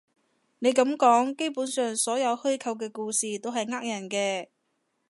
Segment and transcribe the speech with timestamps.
[0.57, 4.47] 你噉講，基本上所有虛構嘅故事都係呃人嘅